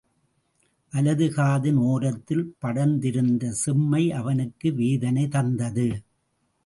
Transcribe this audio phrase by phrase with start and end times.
[0.93, 5.87] வலது காதின் ஒரத்தில் படர்ந்திருந்த செம்மை அவனுக்கு வேதனை தந்தது.